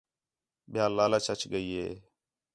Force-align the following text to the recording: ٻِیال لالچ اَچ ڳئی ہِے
ٻِیال 0.71 0.91
لالچ 0.97 1.25
اَچ 1.31 1.41
ڳئی 1.51 1.69
ہِے 1.79 1.87